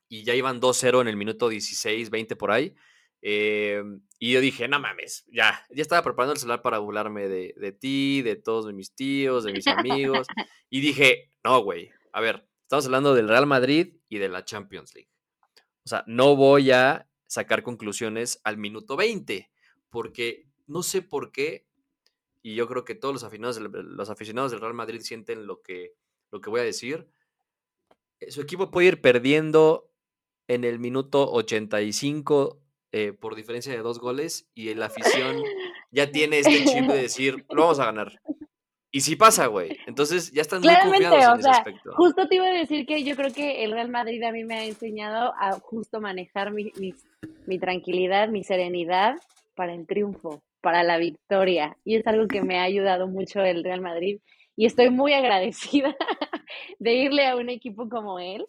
[0.09, 2.75] Y ya iban 2-0 en el minuto 16, 20 por ahí.
[3.23, 7.55] Em, y yo dije, no mames, ya, ya estaba preparando el celular para burlarme de,
[7.57, 10.27] de ti, de todos mis tíos, de mis amigos.
[10.69, 14.93] y dije, no, güey, a ver, Estamos hablando del Real Madrid y de la Champions
[14.93, 15.09] League.
[15.85, 19.49] O sea, no voy a sacar conclusiones al minuto 20,
[19.89, 21.69] porque no sé por qué,
[22.43, 25.95] y yo creo que todos los aficionados los aficionados del Real Madrid sienten lo que,
[26.33, 27.09] lo que voy a decir.
[28.19, 29.89] Eh, su equipo puede ir perdiendo
[30.49, 35.41] en el minuto 85 eh, por diferencia de dos goles y la afición
[35.93, 38.21] ya tiene este chip de decir, lo vamos a ganar.
[38.97, 39.77] Y sí pasa, güey.
[39.87, 41.93] Entonces ya están muy confiados en ese aspecto.
[41.97, 44.55] Justo te iba a decir que yo creo que el Real Madrid a mí me
[44.55, 46.73] ha enseñado a justo manejar mi,
[47.47, 49.17] mi, tranquilidad, mi serenidad
[49.55, 51.77] para el triunfo, para la victoria.
[51.85, 54.19] Y es algo que me ha ayudado mucho el Real Madrid.
[54.57, 55.95] Y estoy muy agradecida
[56.79, 58.47] de irle a un equipo como él.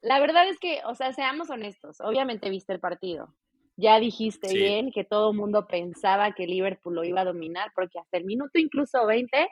[0.00, 2.00] La verdad es que, o sea, seamos honestos.
[2.02, 3.34] Obviamente viste el partido.
[3.76, 7.98] Ya dijiste bien que todo el mundo pensaba que Liverpool lo iba a dominar, porque
[7.98, 9.48] hasta el minuto incluso 20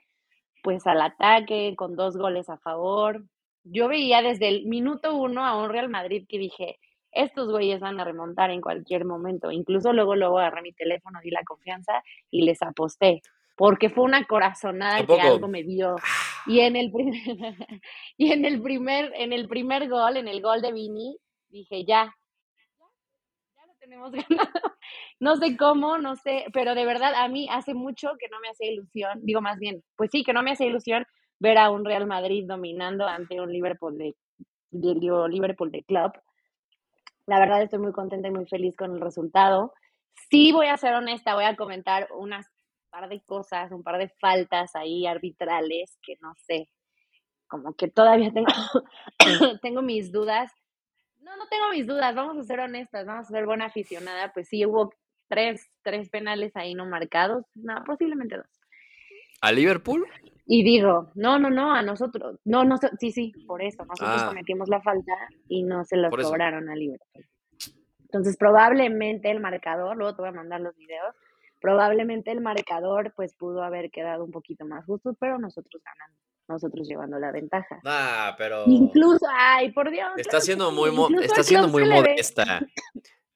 [0.67, 3.23] pues al ataque, con dos goles a favor.
[3.63, 6.81] Yo veía desde el minuto uno a un Real Madrid que dije,
[7.13, 9.53] estos güeyes van a remontar en cualquier momento.
[9.53, 12.03] Incluso luego, luego agarré mi teléfono, di la confianza
[12.33, 13.23] y les aposté.
[13.57, 15.95] Porque fue una corazonada que algo me dio.
[16.47, 17.15] Y en el primer,
[18.17, 21.17] y en el primer, en el primer gol, en el gol de Vini,
[21.49, 22.13] dije, ya,
[25.21, 28.49] No sé cómo, no sé, pero de verdad a mí hace mucho que no me
[28.49, 31.07] hace ilusión, digo más bien, pues sí, que no me hace ilusión
[31.39, 34.15] ver a un Real Madrid dominando ante un Liverpool de,
[34.71, 36.13] digo, Liverpool de club.
[37.27, 39.73] La verdad estoy muy contenta y muy feliz con el resultado.
[40.31, 42.47] Sí voy a ser honesta, voy a comentar unas
[42.91, 46.69] par de cosas, un par de faltas ahí arbitrales que no sé,
[47.47, 48.53] como que todavía tengo,
[49.63, 50.51] tengo mis dudas
[51.27, 54.47] No, no tengo mis dudas, vamos a ser honestas, vamos a ser buena aficionada, pues
[54.47, 54.95] sí hubo
[55.27, 58.47] tres, tres penales ahí no marcados, no, posiblemente dos.
[59.41, 60.07] ¿A Liverpool?
[60.47, 64.29] Y digo, no, no, no, a nosotros, no, no, sí, sí, por eso, nosotros ah.
[64.29, 65.13] cometimos la falta
[65.49, 67.27] y no se los cobraron a Liverpool.
[68.03, 71.13] Entonces, probablemente el marcador, luego te voy a mandar los videos,
[71.61, 76.87] probablemente el marcador pues pudo haber quedado un poquito más justo, pero nosotros ganando, nosotros
[76.89, 77.81] llevando la ventaja.
[77.85, 80.11] Ah, pero incluso, ay, por Dios.
[80.17, 80.91] Está siendo muy
[81.23, 82.61] está siendo muy modesta.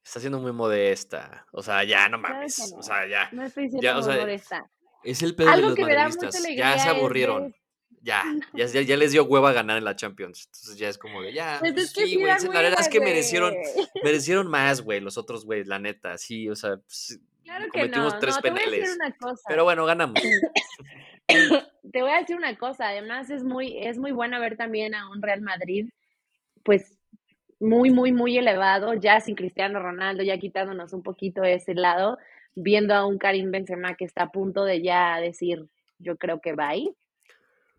[0.03, 1.46] Está siendo muy modesta.
[1.53, 2.75] O sea, ya no mames.
[2.77, 3.29] O sea, ya.
[3.33, 4.68] No estoy siendo muy modesta.
[5.05, 6.42] Es el pedo de los madridistas.
[6.57, 7.55] Ya se aburrieron.
[8.03, 10.46] Ya, ya, ya, les dio hueva ganar en la Champions.
[10.46, 12.33] Entonces ya es como de, ya, pues pues sí, güey.
[12.51, 13.55] La verdad es que merecieron,
[14.03, 16.16] merecieron más, güey, los otros, güey, la neta.
[16.16, 18.18] Sí, o sea, pues, claro que cometimos no.
[18.18, 18.99] tres no, penales.
[19.46, 20.18] Pero bueno, ganamos.
[21.93, 25.11] te voy a decir una cosa, además es muy, es muy bueno ver también a
[25.11, 25.88] un Real Madrid,
[26.62, 26.99] pues
[27.59, 32.19] muy, muy, muy elevado, ya sin Cristiano Ronaldo, ya quitándonos un poquito de ese lado,
[32.55, 35.66] viendo a un Karim Benzema que está a punto de ya decir,
[35.99, 36.90] yo creo que va ahí,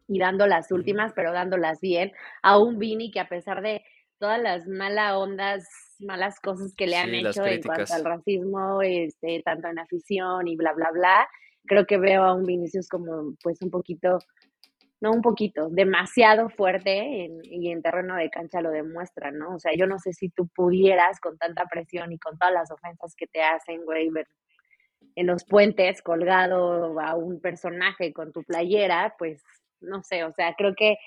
[0.07, 2.11] y dando las últimas, pero dándolas bien,
[2.41, 3.83] a un Vini que a pesar de
[4.19, 5.67] todas las malas ondas,
[5.99, 10.55] malas cosas que le han hecho en cuanto al racismo, este, tanto en afición y
[10.55, 11.27] bla, bla, bla,
[11.65, 14.19] creo que veo a un Vinicius como pues un poquito,
[15.01, 19.55] no un poquito, demasiado fuerte y en terreno de cancha lo demuestra, ¿no?
[19.55, 22.71] O sea, yo no sé si tú pudieras con tanta presión y con todas las
[22.71, 24.09] ofensas que te hacen, güey,
[25.15, 29.43] en los puentes colgado a un personaje con tu playera, pues
[29.81, 30.97] no sé, o sea, creo que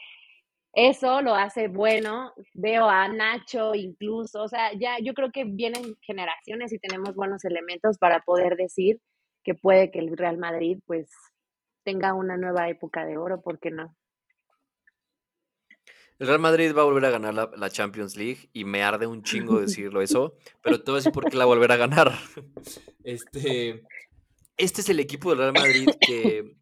[0.74, 2.32] eso lo hace bueno.
[2.54, 7.44] Veo a Nacho incluso, o sea, ya yo creo que vienen generaciones y tenemos buenos
[7.44, 9.00] elementos para poder decir
[9.44, 11.08] que puede que el Real Madrid pues
[11.84, 13.94] tenga una nueva época de oro, ¿por qué no?
[16.18, 19.22] El Real Madrid va a volver a ganar la, Champions League y me arde un
[19.22, 22.12] chingo decirlo eso, pero te voy a decir por qué la volverá a ganar.
[23.06, 23.84] Este,
[24.56, 26.56] este es el equipo del Real Madrid que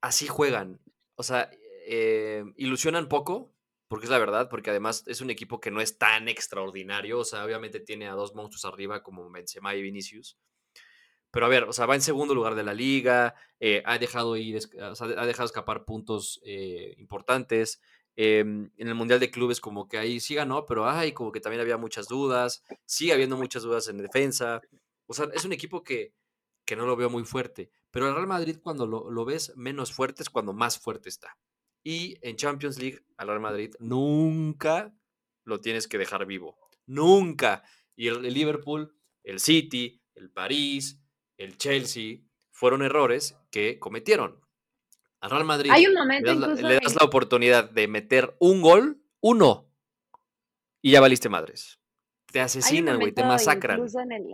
[0.00, 0.80] así juegan.
[1.14, 1.48] O sea,
[1.86, 3.54] eh, ilusionan poco,
[3.86, 7.20] porque es la verdad, porque además es un equipo que no es tan extraordinario.
[7.20, 10.36] O sea, obviamente tiene a dos monstruos arriba como Benzema y Vinicius.
[11.36, 14.38] Pero a ver, o sea, va en segundo lugar de la liga, eh, ha, dejado
[14.38, 17.82] ir, ha dejado escapar puntos eh, importantes.
[18.16, 21.40] Em, en el Mundial de Clubes como que ahí sí ganó, pero hay como que
[21.40, 24.62] también había muchas dudas, sigue habiendo muchas dudas en defensa.
[25.04, 26.14] O sea, es un equipo que,
[26.64, 29.92] que no lo veo muy fuerte, pero el Real Madrid cuando lo, lo, ves menos
[29.92, 31.36] fuerte es cuando más fuerte está.
[31.84, 34.96] Y en Champions League al Real Madrid nunca
[35.44, 37.62] lo tienes que dejar vivo, nunca.
[37.94, 40.98] Y el Liverpool, el City, el París,
[41.38, 42.18] el Chelsea,
[42.50, 44.40] fueron errores que cometieron.
[45.20, 48.36] Al Real Madrid Hay un momento le, das la, le das la oportunidad de meter
[48.38, 49.66] un gol, uno,
[50.82, 51.80] y ya valiste madres.
[52.32, 53.80] Te asesinan, güey, te masacran.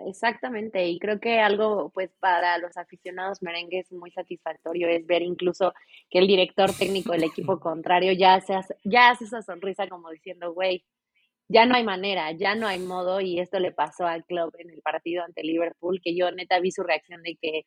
[0.07, 5.73] exactamente, y creo que algo, pues, para los aficionados merengues muy satisfactorio es ver incluso
[6.11, 10.11] que el director técnico del equipo contrario ya, se hace, ya hace esa sonrisa como
[10.11, 10.85] diciendo, güey,
[11.53, 14.71] ya no hay manera, ya no hay modo, y esto le pasó al club en
[14.71, 17.67] el partido ante Liverpool, que yo neta vi su reacción de que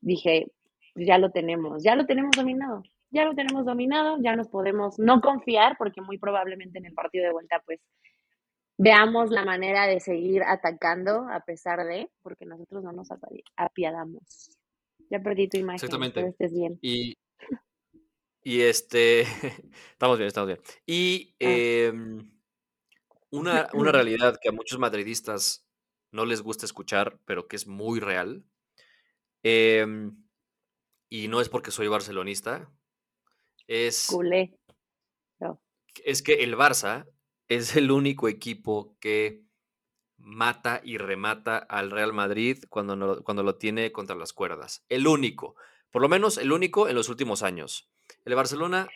[0.00, 0.52] dije,
[0.94, 5.22] ya lo tenemos, ya lo tenemos dominado, ya lo tenemos dominado, ya nos podemos no
[5.22, 7.80] confiar, porque muy probablemente en el partido de vuelta, pues
[8.76, 13.08] veamos la manera de seguir atacando a pesar de, porque nosotros no nos
[13.56, 14.50] apiadamos.
[15.10, 15.76] Ya perdí tu imagen.
[15.76, 16.20] Exactamente.
[16.26, 16.78] estés bien.
[16.82, 17.16] Y,
[18.42, 19.22] y este,
[19.92, 20.60] estamos bien, estamos bien.
[20.84, 21.46] Y ah.
[21.48, 22.37] em,
[23.30, 25.66] una, una realidad que a muchos madridistas
[26.10, 28.44] no les gusta escuchar, pero que es muy real.
[29.42, 30.16] Em,
[31.08, 32.70] y no es porque soy barcelonista,
[33.66, 34.58] es, Culé.
[36.04, 37.06] es que el Barça
[37.48, 39.44] es el único equipo que
[40.16, 44.84] mata y remata al Real Madrid cuando, cuando lo tiene contra las cuerdas.
[44.88, 45.54] El único,
[45.90, 47.88] por lo menos el único en los últimos años.
[48.24, 48.88] El Barcelona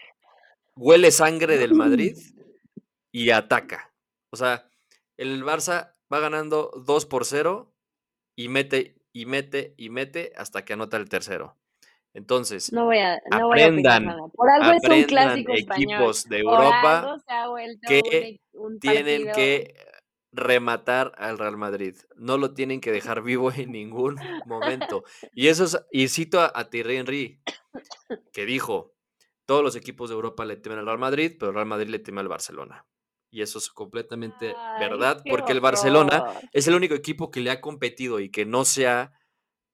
[0.74, 2.16] huele sangre del Madrid
[3.10, 3.91] y ataca.
[4.32, 4.66] O sea,
[5.16, 7.72] el Barça va ganando 2 por 0
[8.34, 11.56] y mete y mete y mete hasta que anota el tercero.
[12.14, 16.40] Entonces, no voy a, no aprendan, voy a Por algo es un clásico equipos de
[16.40, 17.16] Europa
[17.86, 18.40] que
[18.80, 19.74] tienen que
[20.30, 21.96] rematar al Real Madrid.
[22.16, 24.16] No lo tienen que dejar vivo en ningún
[24.46, 25.04] momento.
[25.34, 27.42] Y eso es, y cito a, a Thierry Henry,
[28.32, 28.94] que dijo,
[29.46, 31.98] todos los equipos de Europa le temen al Real Madrid, pero el Real Madrid le
[31.98, 32.86] teme al Barcelona.
[33.32, 37.62] Y eso es completamente verdad, porque el Barcelona es el único equipo que le ha
[37.62, 39.10] competido y que no se ha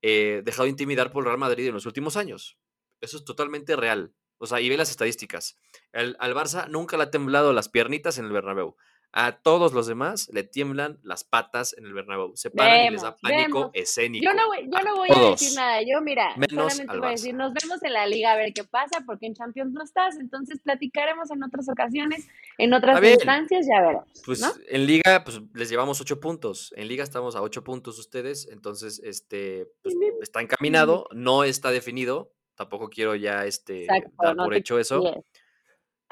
[0.01, 2.57] eh, dejado de intimidar por el Real Madrid en los últimos años.
[3.01, 4.15] Eso es totalmente real.
[4.39, 5.59] O sea, y ve las estadísticas.
[5.93, 8.77] al Barça nunca le ha temblado las piernitas en el Bernabéu.
[9.11, 12.37] A todos los demás le tiemblan las patas en el Bernabéu.
[12.37, 13.71] Se paran y les da pánico vemos.
[13.73, 14.23] escénico.
[14.23, 15.81] Yo no voy, yo a no voy a decir nada.
[15.81, 18.65] Yo, mira, Menos solamente voy a decir, nos vemos en la liga a ver qué
[18.65, 20.19] pasa, porque en Champions no estás.
[20.19, 24.05] Entonces platicaremos en otras ocasiones, en otras instancias, ya veremos.
[24.27, 24.53] Pues ¿no?
[24.69, 26.75] en liga, pues les llevamos ocho puntos.
[26.77, 28.47] En liga estamos a ocho puntos ustedes.
[28.53, 32.35] Entonces, este, pues, está encaminado, no está definido.
[32.57, 35.25] Tampoco quiero ya este, Exacto, dar por hecho eso.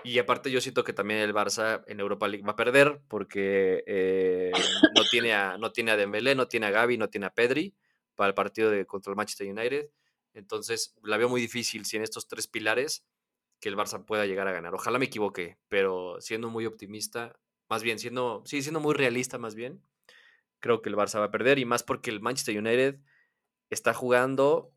[0.07, 3.83] Y aparte yo siento que también el Barça en Europa League va a perder porque
[3.89, 4.53] eh,
[4.95, 7.75] no, tiene a, no tiene a Dembélé, no tiene a Gaby, no tiene a Pedri
[8.15, 9.91] para el partido de, contra el Manchester United.
[10.33, 13.05] Entonces la veo muy difícil si en estos tres pilares
[13.59, 14.73] que el Barça pueda llegar a ganar.
[14.75, 17.37] Ojalá me equivoque, pero siendo muy optimista,
[17.69, 19.83] más bien siendo, sí, siendo muy realista más bien,
[20.61, 23.01] creo que el Barça va a perder y más porque el Manchester United
[23.71, 24.73] está jugando,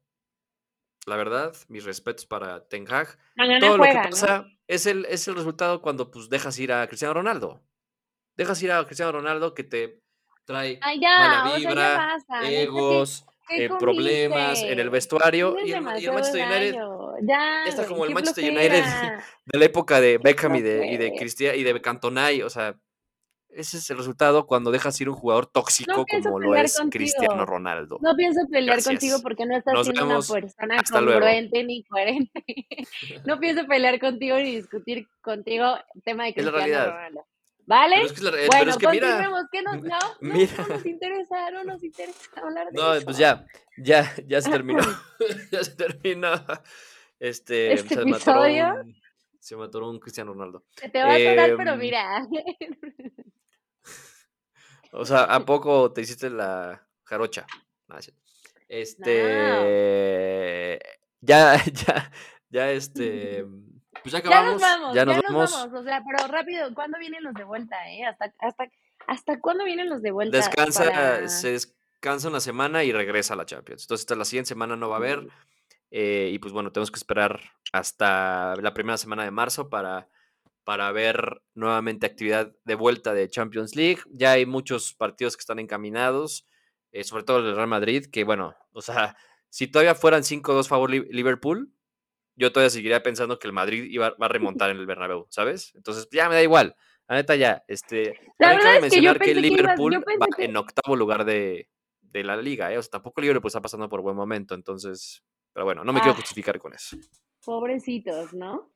[1.09, 4.01] la verdad, mis respetos para Ten Hag, Mañana todo lo que ¿no?
[4.03, 7.61] pasa es, el, es el resultado cuando pues dejas ir a Cristiano Ronaldo.
[8.37, 10.01] Dejas ir a Cristiano Ronaldo que te
[10.45, 12.35] trae Ay, ya, mala o sea, ya vibra, basta.
[12.41, 15.57] neta, ¿qué- egos, qué eh, problemas en el vestuario.
[15.59, 15.67] Y el,
[15.99, 16.75] y el Manchester United.
[17.23, 18.83] Ya, está como el Manchester United
[19.45, 21.19] de la época de Beckham y de, y de flojera.
[21.19, 22.41] Cristiano y de Cantonay.
[22.43, 22.75] O sea,
[23.51, 27.45] ese es el resultado cuando dejas ir un jugador tóxico como lo es Cristiano.
[27.45, 27.97] Ronaldo.
[28.01, 28.93] No pienso pelear Gracias.
[28.95, 31.19] contigo porque no estás Nos siendo una persona Hasta luego.
[31.19, 32.43] congruente ni coherente.
[33.25, 36.91] no pienso pelear contigo ni discutir contigo el tema de Es la Cristiano.
[36.91, 37.25] Ronaldo.
[37.65, 37.95] ¿Vale?
[37.97, 39.31] Pero es que, es la- pero bueno, es que mira.
[39.51, 39.89] ¿Qué nos, no,
[40.21, 40.51] no, mira.
[40.57, 43.05] no nos interesa, no nos interesa hablar de No, eso.
[43.05, 43.45] pues ya,
[43.77, 44.81] ya, ya se terminó.
[45.51, 46.31] ya se terminó.
[47.19, 48.73] Este, ¿Este se episodio?
[48.75, 48.95] un,
[49.39, 50.63] se me atoró un Cristiano Ronaldo.
[50.77, 52.27] Se te va a atorar, pero Em, mira.
[54.91, 57.45] O sea, ¿a poco te hiciste la jarocha?
[57.87, 57.95] No.
[58.67, 60.79] Este,
[61.21, 62.11] ya, ya,
[62.49, 63.45] ya, este,
[64.03, 65.51] pues ya ya acabamos, nos vamos, ya ya nos nos vamos.
[65.53, 65.79] vamos.
[65.79, 68.05] O sea, pero rápido, ¿cuándo vienen los de vuelta, eh?
[68.05, 68.67] ¿Hasta, hasta,
[69.07, 70.37] hasta cuándo vienen los de vuelta?
[70.37, 73.83] Descansa, para- se descansa una semana y regresa a la Champions.
[73.83, 75.27] Entonces, hasta la siguiente semana no va a haber.
[75.91, 77.39] eh, y pues bueno, tenemos que esperar
[77.73, 80.07] hasta la primera semana de marzo para,
[80.63, 84.01] para ver nuevamente actividad de vuelta de Champions League.
[84.11, 86.47] Ya hay muchos partidos que están encaminados,
[86.91, 89.15] eh, sobre todo el del Real Madrid, que bueno, o sea,
[89.49, 91.71] si todavía fueran 5-2 favor Li- Liverpool,
[92.35, 95.73] yo todavía seguiría pensando que el Madrid iba, va a remontar en el Bernabéu, ¿sabes?
[95.75, 96.75] Entonces, ya me da igual.
[97.07, 99.93] La neta ya, este, La verdad es que yo mencionar que, pensé que ibas- Liverpool
[99.93, 101.67] yo pensé va que- en octavo lugar de,
[102.01, 102.77] de la liga, ¿eh?
[102.77, 106.13] O sea, tampoco Liverpool está pasando por buen momento, entonces, pero bueno, no me quiero
[106.13, 106.17] Ah.
[106.21, 106.95] justificar con eso.
[107.43, 108.71] Pobrecitos, ¿no?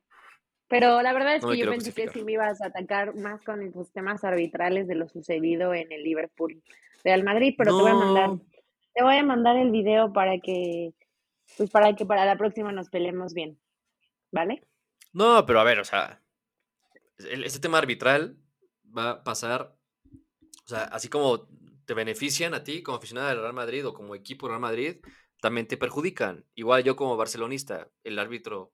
[0.68, 3.42] Pero la verdad es No que yo pensé que sí me ibas a atacar más
[3.42, 6.62] con los temas arbitrales de lo sucedido en el Liverpool
[7.04, 8.30] Real Madrid, pero te voy a mandar,
[8.94, 10.94] te voy a mandar el video para que,
[11.56, 13.58] pues para que para la próxima nos peleemos bien,
[14.32, 14.66] ¿vale?
[15.12, 16.22] No, pero a ver, o sea,
[17.18, 18.36] el- este tema arbitral
[18.96, 19.76] va a pasar,
[20.64, 21.46] o sea, así como
[21.84, 24.96] te benefician a ti como aficionado del Real Madrid o como equipo Real Madrid,
[25.40, 26.46] también te perjudican.
[26.54, 28.72] Igual yo como barcelonista, el árbitro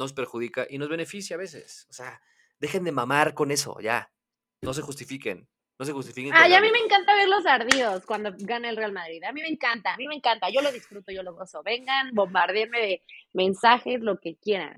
[0.00, 1.86] nos perjudica y nos beneficia a veces.
[1.90, 2.20] O sea,
[2.58, 4.10] dejen de mamar con eso, ya.
[4.62, 5.46] No se justifiquen.
[5.78, 6.32] No se justifiquen.
[6.32, 8.92] con Ah, el y a mí me encanta ver los ardidos cuando gana el Real
[8.92, 9.22] Madrid.
[9.24, 10.48] A mí me encanta, a mí me encanta.
[10.50, 11.62] Yo lo disfruto, yo lo gozo.
[11.62, 13.02] Vengan, bombardeenme de
[13.34, 14.74] mensajes, lo que quieran.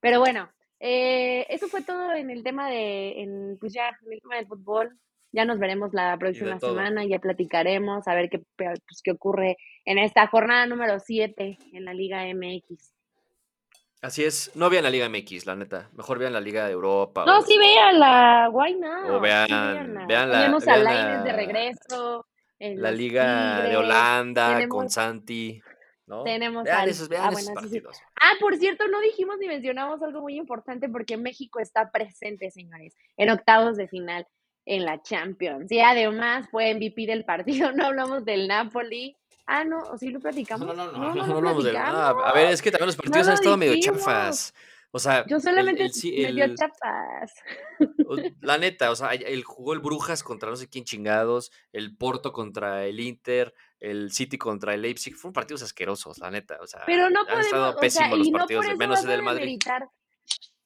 [0.00, 4.20] Pero bueno, eh, eso fue todo en el tema de, en, pues ya, en el
[4.20, 4.98] tema del fútbol.
[5.32, 9.56] Ya nos veremos la próxima semana, ya platicaremos, a ver qué, pues, qué ocurre
[9.86, 12.92] en esta jornada número 7 en la Liga MX.
[14.02, 14.50] Así es.
[14.56, 15.88] No vean la Liga MX, la neta.
[15.94, 17.24] Mejor vean la Liga de Europa.
[17.24, 19.08] No, o- sí, véanla, why not?
[19.10, 20.06] O Sí, vean- véanla.
[20.06, 22.26] vean la- Tenemos a Lainez de regreso.
[22.58, 23.76] la Liga de.
[23.76, 25.62] Holanda con tenemos- Santi.
[26.04, 26.24] ¿no?
[26.24, 27.80] tenemos vean al- esos, vean ah, esos bueno, sí, sí.
[27.80, 28.02] partidos.
[28.20, 32.94] Ah, por cierto, no dijimos ni mencionamos algo muy importante porque México está presente, señores,
[33.16, 34.26] en octavos de final
[34.66, 35.70] en la Champions.
[35.72, 39.16] Y además fue MVP del partido, no hablamos del Napoli.
[39.46, 40.66] Ah, no, ¿o sí lo No, platicamos?
[40.66, 42.24] no, no, no, no, no, lo hablamos de platicamos.
[42.24, 44.54] A ver, es que también los partidos han estado medio chafas.
[44.94, 47.32] O sea, Yo el- solamente el, medio el- chapas.
[48.40, 52.30] la neta, o sea, el jugó el Brujas contra no sé quién chingados, el Porto
[52.32, 56.82] contra el Inter, el City contra el Leipzig, fueron partidos asquerosos, la neta, o sea,
[56.84, 59.58] Pero no han podemos, estado o sea, los no partidos, por menos el del Madrid.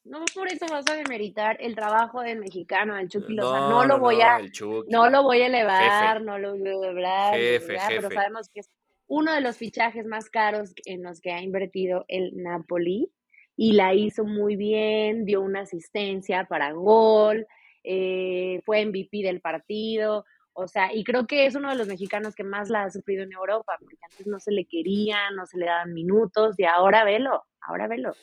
[0.03, 3.69] no por eso vas a demeritar el trabajo del mexicano, del Chucky No, Lozano.
[3.69, 4.51] No, lo voy a, el
[4.89, 7.85] no lo voy a elevar, no lo voy a hablar, Jefe, ¿verdad?
[7.87, 8.13] pero jefe.
[8.15, 8.69] sabemos que es
[9.07, 13.11] uno de los fichajes más caros en los que ha invertido el Napoli
[13.55, 17.47] y la hizo muy bien, dio una asistencia para gol,
[17.83, 22.35] eh, fue MVP del partido, o sea, y creo que es uno de los mexicanos
[22.35, 25.57] que más la ha sufrido en Europa, porque antes no se le quería, no se
[25.57, 28.13] le daban minutos, y ahora velo, ahora velo.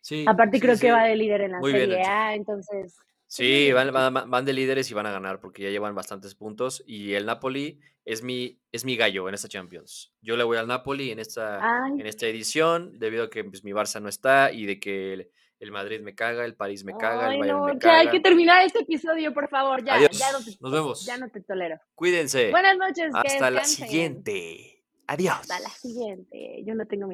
[0.00, 2.96] Sí, Aparte sí, creo sí, que va de líder en la Muy Serie A, entonces
[3.34, 6.82] Sí, van, van- van de líderes y van a ganar porque ya llevan bastantes puntos.
[6.86, 10.12] Y el Napoli es mi, es mi gallo en esta Champions.
[10.20, 13.64] Yo le voy al Napoli en esta, Ay, en esta edición, debido a que pues,
[13.64, 15.30] mi Barça no está y de que el,
[15.60, 18.06] el Madrid me caga, el París me caga, ay, el Bayern no, me ya hay
[18.06, 18.10] caga.
[18.10, 19.82] que terminar este episodio, por favor.
[19.82, 21.06] Ya, Adiós, ya no te, nos vemos.
[21.06, 21.78] ya no te tolero.
[21.94, 22.50] Cuídense.
[22.50, 24.84] Buenas noches, Hasta la siguiente.
[25.06, 25.36] Adiós.
[25.40, 26.62] Hasta la siguiente.
[26.66, 27.06] Yo no tengo